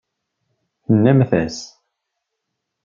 Tennamt-as. 0.85 1.59